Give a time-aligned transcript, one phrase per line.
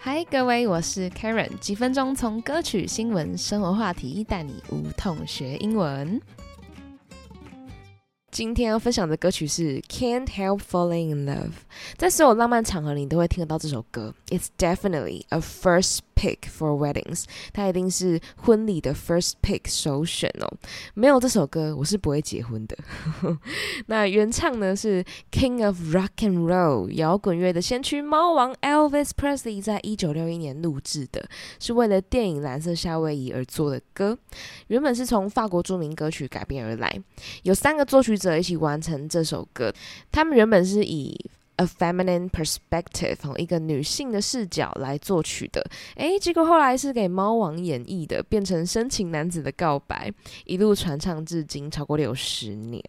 [0.00, 6.20] 嗨，各位，我是 Karen，几分钟从歌曲、新闻、生活话题带你无痛学英文。
[8.30, 11.48] 今天要分享的歌曲是《Can't Help Falling in Love》，
[11.96, 14.14] 在所有浪漫场合里，你都会听得到这首歌。
[14.28, 20.50] It's definitely a first pick for weddings，它一定是婚礼的 first pick 首选哦。
[20.94, 22.76] 没有这首歌，我是不会结婚的。
[23.86, 31.28] 那原唱呢是 King of Rock and Roll 摇滚乐的先驱猫王 Elvis Presley，在一九六一年录制的，
[31.60, 34.18] 是为了电影《蓝色夏威夷》而做的歌。
[34.66, 37.00] 原本是从法国著名歌曲改编而来，
[37.44, 38.38] 有三个作曲者。
[38.38, 39.74] 一起完成这首歌，
[40.12, 41.18] 他们原本是以
[41.58, 45.64] a feminine perspective 从一个女性的视角来作曲的，
[45.96, 50.10] 诶，结果后来是给猫王演绎的，变成深情男子的告白，
[50.44, 52.82] 一路传唱至今超过六十年。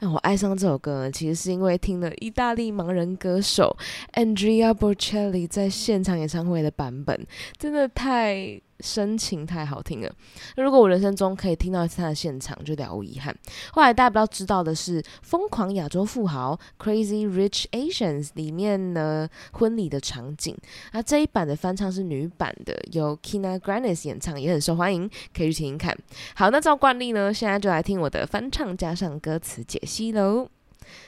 [0.00, 3.76] 那我爱上这首歌呢，其实是因为听了意大利盲人歌手
[4.12, 7.26] Andrea Bocelli 在现场演唱会的版本，
[7.58, 8.60] 真的太。
[8.84, 10.12] 深情太好听了。
[10.56, 13.34] 如果我人生中可以听到一次他的现场，就了无遗憾。
[13.72, 20.54] 后来大家比较知道的是《疯狂亚洲富豪》（Crazy Rich Asians） 里面呢婚礼的场景。
[20.92, 25.96] 那这一版的翻唱是女版的，由 Kina Grannis 演唱，也很受欢迎，可以去听听看。
[26.34, 30.48] 好，那照惯例呢，现在就来听我的翻唱加上歌词解析喽。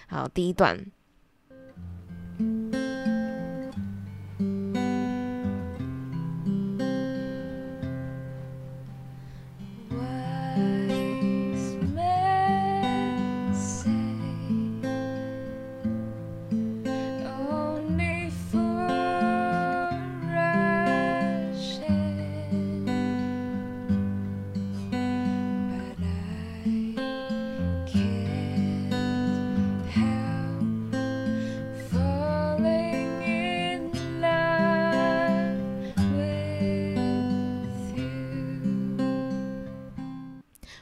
[0.08, 0.86] 好，第一段。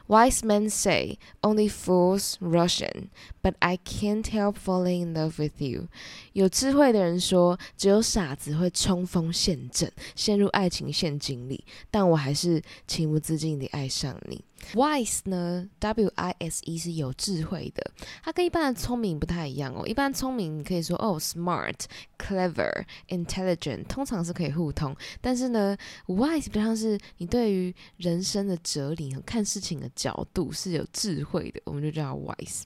[0.06, 3.09] Wise men say only fools rush in,
[3.42, 5.88] but I can't help falling in love with you.
[6.34, 11.65] 有智慧的人说，只有傻子会冲锋陷阵，陷入爱情陷阱里。
[11.91, 14.44] 但我还是情不自禁地爱上你。
[14.72, 17.91] Wise 呢？W I S E 是有智慧的，
[18.22, 19.86] 它跟一般的聪明不太一样哦。
[19.86, 21.76] 一般聪明你可以说哦，smart、
[22.19, 24.97] clever、intelligent，通常是可以互通。
[25.20, 25.76] 但是呢
[26.06, 32.62] ，wise 比较像是你对于人生的哲理和看事情的角度是有智慧的，我们就叫 wise。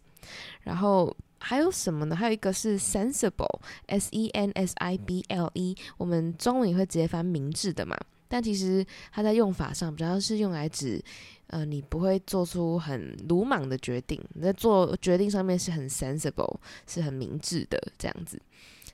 [0.60, 2.16] 然后还有什么呢？
[2.16, 7.97] 还有一个是 sensible，S E N S I B L E，我们中文也会直接翻明智的嘛。
[8.28, 11.03] 但其实它在用法上，比较是用来指。
[11.47, 18.38] 呃，你不会做出很鲁莽的决定，你在做决定上面是很 sensible，是很明智的这样子。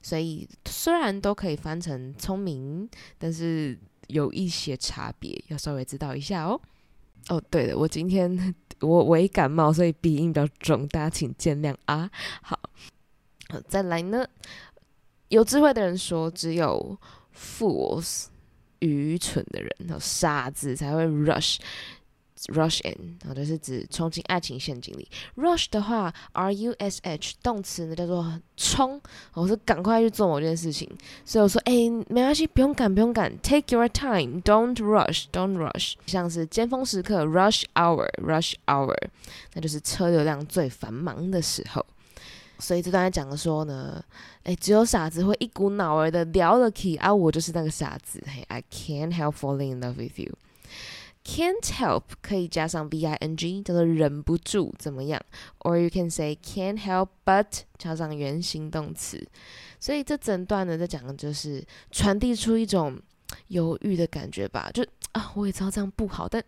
[0.00, 2.88] 所以虽然都可以翻成聪明，
[3.18, 3.76] 但是
[4.06, 6.60] 有一些差别，要稍微知道一下哦。
[7.28, 12.10] 哦，对了，我今天我我一感冒，所以鼻音比较重，大家请见谅啊。
[12.42, 12.60] 好，
[13.66, 14.26] 再来呢，
[15.28, 16.98] 有智慧的人说，只有
[17.34, 18.26] fools
[18.80, 21.58] 愚蠢的人，和傻子才会 rush。
[22.52, 25.08] Rush in，然后就是指冲进爱情陷阱里。
[25.36, 29.00] Rush 的话，R U S H 动词呢叫做冲，
[29.32, 30.88] 我是赶快去做某件事情。
[31.24, 31.72] 所以我说，哎，
[32.08, 35.94] 没关系，不用赶，不用赶，Take your time，Don't rush，Don't rush。
[36.06, 38.96] 像是尖峰时刻，Rush hour，Rush hour，
[39.54, 41.84] 那就是车流量最繁忙的时候。
[42.58, 44.02] 所以这段在讲的说呢，
[44.44, 48.22] 哎，只有傻子会一股脑儿的聊了起，啊，我就是那个傻子。
[48.26, 50.32] 嘿，I can't help falling in love with you。
[51.24, 55.18] Can't help 可以加上 b i n g，叫做忍不住怎么样
[55.60, 59.26] ？Or you can say can't help but 加上原形动词。
[59.80, 63.00] 所以这整段呢，在讲的就是传递出一种
[63.48, 64.70] 犹豫的感觉吧。
[64.72, 66.44] 就啊，我也知道这样不好，但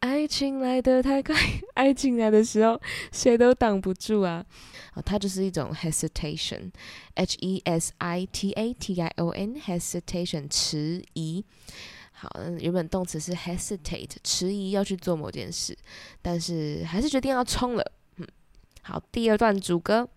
[0.00, 1.34] 爱情来得太快，
[1.74, 2.78] 爱情来的时候
[3.12, 4.44] 谁都挡不住啊。
[4.92, 11.42] 啊，它就是一种 hesitation，h e s i t a t i o n，hesitation 迟疑。
[12.18, 15.76] 好，原本动词是 hesitate，迟疑要去做某件事，
[16.22, 17.92] 但是还是决定要冲了。
[18.16, 18.26] 嗯，
[18.80, 20.08] 好，第二段主歌。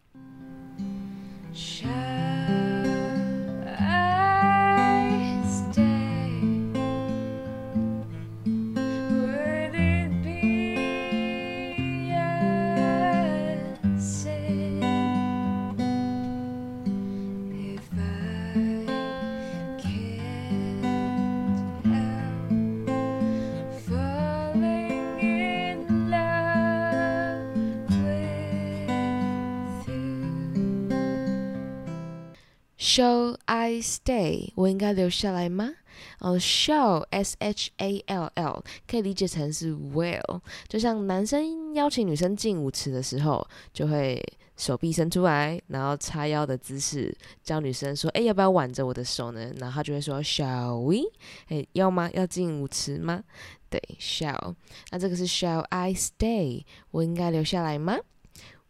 [32.89, 34.51] Shall I stay？
[34.56, 35.75] 我应该留下来吗？
[36.21, 44.19] 哦，shall s h a l l 可以理解成是 will，就像男生邀请女生进舞池的时候，就会
[44.57, 51.12] 手臂伸出来，然后叉腰的姿势，教女生说：“哎，要不要挽着我的手呢？”然后他就会说：“Shall we？”
[51.50, 52.09] 哎，要吗？
[52.13, 53.24] 要进舞池吗？
[53.69, 54.56] 对，shall。
[54.89, 56.63] 那这个是 Shall I stay？
[56.89, 58.00] 我应该留下来吗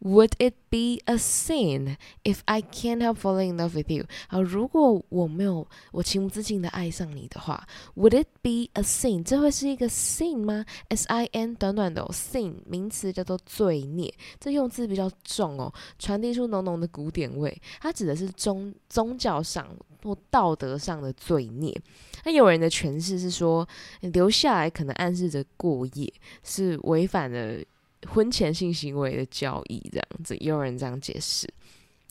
[0.01, 4.05] ？Would it be a sin if I can't help falling in love with you？
[4.29, 9.23] 好，如果我没有我情不自禁的爱上你的话，Would it be a sin？
[9.23, 17.61] 这会是一个 sin 吗？S I N 短短的 sin 名词叫做罪孽，这用字比较重哦，传递出浓浓的古典味。
[17.81, 19.67] 它指的是宗宗教上
[20.01, 21.75] 或道德上的罪孽。
[22.23, 23.67] 那有人的诠释是说，
[23.99, 27.61] 留下来可能暗示着过夜，是违反了。
[28.07, 31.47] 婚前性行为的交易，这样子也有人这样解释。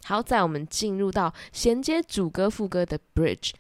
[0.05, 3.53] 好，在我们进入到衔接主歌副歌的 bridge。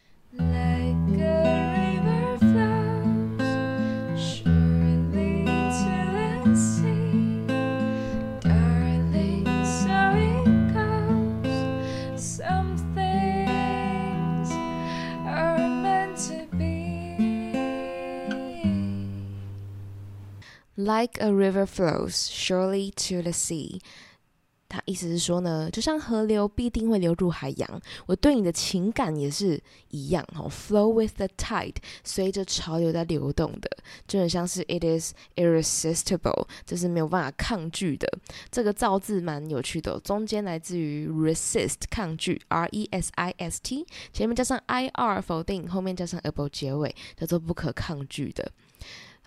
[20.81, 23.81] Like a river flows surely to the sea，
[24.69, 30.49] 他意思是说呢，就像河流必定会流入海洋，我对你的情感也是一样哦。
[30.49, 33.69] Flow with the tide，随着潮流在流动的，
[34.07, 38.07] 就很像是 It is irresistible，这是没有办法抗拒的。
[38.53, 48.53] 这个造字蛮有趣的，中间来自于 resist 抗拒，R E S I S T，前面加上 I R 否定，后面加上 able 结尾，叫做不可抗拒的。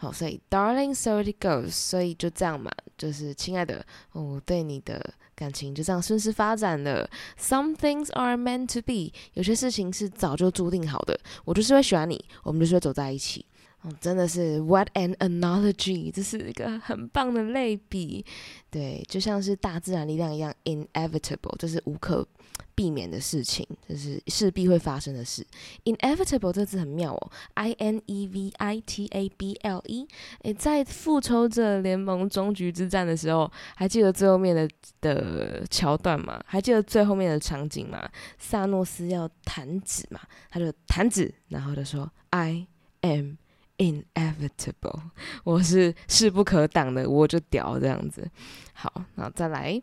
[0.01, 7.07] 好，所以 darling, so it goes，所以就这样嘛，就是亲爱的，我对你的感情就这样顺势发展了。
[7.39, 13.45] Some things are meant to be，有些事情是早就注定好的，我就是会喜欢你，我们就是会走在一起。
[13.83, 18.23] 哦，真的是 what an analogy，这是一个很棒的类比。
[18.69, 22.27] 对，就像是大自然力量一样，inevitable，这是无可
[22.75, 25.43] 避免的事情，这是势必会发生的事。
[25.85, 30.07] inevitable 这字很妙哦，i n e v i t a b l e。
[30.43, 34.69] 诶，在复仇者联盟终局之战的时候，还记得最后面的
[35.01, 36.39] 的桥段吗？
[36.45, 38.07] 还记得最后面的场景吗？
[38.37, 40.19] 萨诺斯要弹指嘛，
[40.51, 42.67] 他就弹指，然后就说 I
[43.01, 43.40] am。
[43.81, 45.01] Inevitable，
[45.43, 48.29] 我是势不可挡的，我就屌这样子。
[48.73, 49.81] 好，那再来，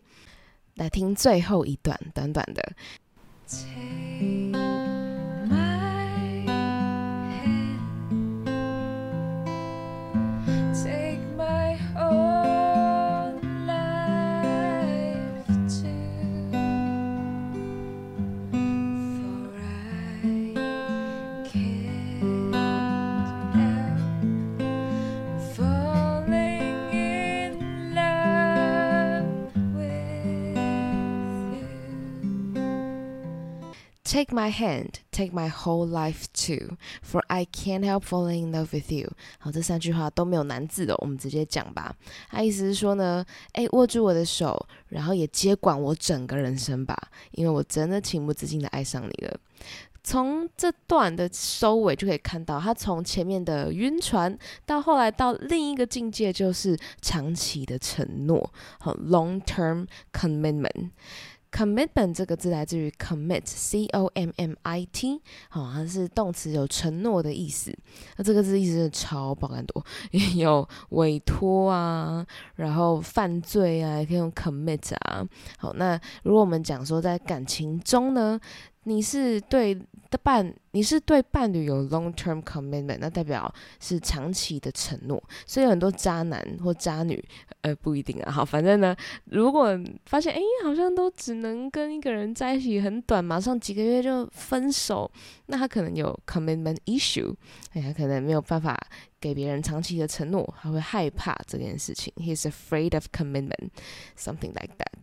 [0.76, 2.76] 来听最后一段，短短的。
[34.18, 38.90] Take my hand, take my whole life too, for I can't help falling in love with
[38.90, 39.12] you。
[39.38, 41.94] 好，这三句话都没有难字的，我们直接讲吧。
[42.28, 46.98] 他意思是说呢，哎，握住我的手，然后也接管我整个人生吧，
[47.30, 49.38] 因为我真的情不自禁的爱上你了。
[50.02, 60.90] 从这段的收尾就可以看到，他从前面的晕船，到后来到另一个境界，就是长期的承诺，好，long-term commitment。
[61.50, 67.76] Commitment 这个字来自于 commit，c o m m i t，好，像是动词，有承诺的意思。
[68.16, 72.26] 那这个字意思是超爆感多，也 有委托啊，
[72.56, 75.26] 然后犯罪啊，也可以用 commit 啊。
[75.56, 78.38] 好，那如果我们讲说在感情中呢？
[78.84, 79.78] 你是对
[80.10, 85.22] 的伴，你是对伴侣有 long term commitment，那代表是长期的承诺。
[85.46, 87.22] 所以很多渣男或渣女，
[87.60, 88.32] 呃，不一定啊。
[88.32, 88.96] 好，反正呢，
[89.26, 95.10] 如果发现哎，好像都只能跟一个人在一起很短，马上几个月就分手，
[95.46, 97.34] 那他可能有 commitment issue，
[97.72, 98.78] 哎，他可能没有办法
[99.20, 102.12] 给别人长期的承诺，他会害怕这件事情。
[102.16, 104.97] He's afraid of commitment，something like that。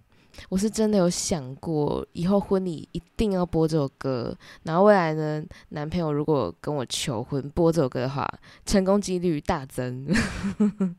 [0.49, 4.35] 我是真的有想过，以后婚礼一定要播这首歌。
[4.63, 8.27] 然后未来呢，男朋友如果跟我求婚播这首歌的话，
[8.65, 10.05] 成功几率大增。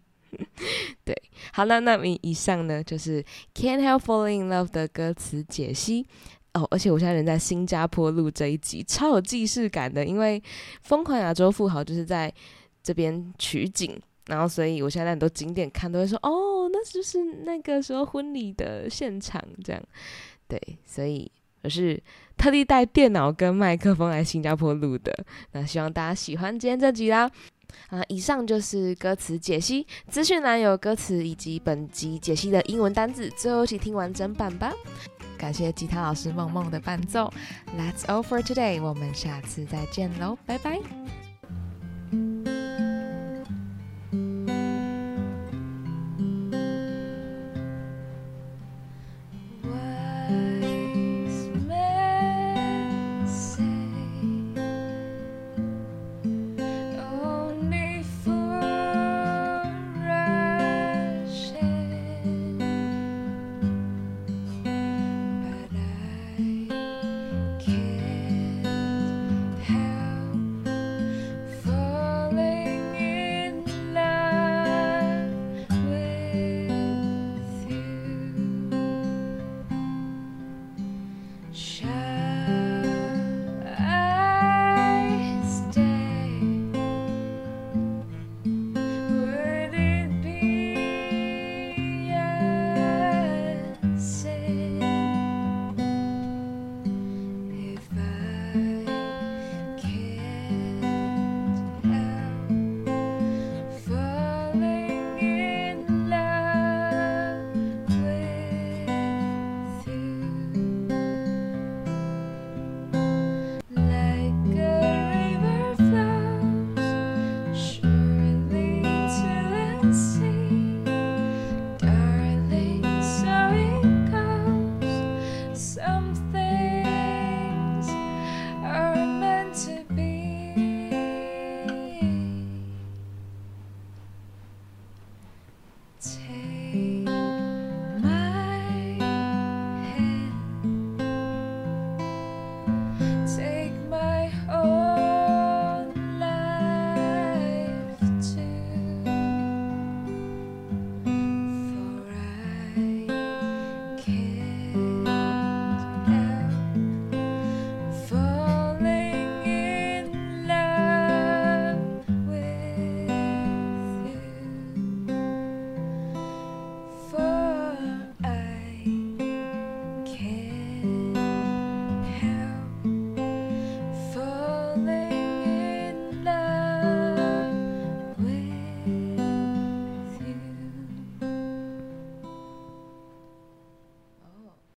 [1.05, 1.16] 对，
[1.52, 3.25] 好那那么以上呢就是
[3.55, 6.07] Can't Help Falling in Love 的歌词解析
[6.52, 6.66] 哦。
[6.71, 10.40] 而且我现在人在新加坡录这一集，超有既视感的，因为
[10.83, 12.33] 《疯狂亚洲富豪》就是在
[12.83, 13.99] 这边取景。
[14.26, 19.83] 然后，所以我现在很多景点看都会说，哦，那就是那个时候婚礼的现场，这样，
[20.49, 21.30] 对，所以
[21.62, 22.00] 我是
[22.37, 25.12] 特地带电脑跟麦克风来新加坡录的。
[25.52, 27.30] 那希望大家喜欢今天这集啦。
[27.88, 34.73] 啊，以上就是歌词解析，资讯栏有歌词以及本集解析的英文单字，最后一起听完整版吧。
[35.37, 37.30] 感谢吉他老师梦梦的伴奏。
[37.76, 41.25] That's all for today，我们下次再见喽，拜拜。